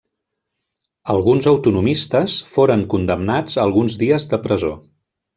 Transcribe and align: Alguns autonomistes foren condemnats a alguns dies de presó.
Alguns 1.15 1.49
autonomistes 1.51 2.37
foren 2.55 2.85
condemnats 2.93 3.57
a 3.59 3.65
alguns 3.65 3.99
dies 4.05 4.27
de 4.33 4.41
presó. 4.47 4.73